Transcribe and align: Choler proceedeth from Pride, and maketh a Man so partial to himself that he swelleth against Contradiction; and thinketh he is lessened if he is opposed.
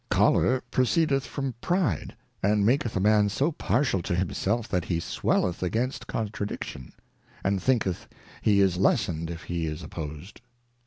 Choler 0.09 0.63
proceedeth 0.71 1.27
from 1.27 1.53
Pride, 1.61 2.15
and 2.41 2.65
maketh 2.65 2.95
a 2.95 2.99
Man 2.99 3.29
so 3.29 3.51
partial 3.51 4.01
to 4.01 4.15
himself 4.15 4.67
that 4.69 4.85
he 4.85 4.99
swelleth 4.99 5.61
against 5.61 6.07
Contradiction; 6.07 6.93
and 7.43 7.61
thinketh 7.61 8.07
he 8.41 8.61
is 8.61 8.77
lessened 8.77 9.29
if 9.29 9.43
he 9.43 9.67
is 9.67 9.83
opposed. 9.83 10.41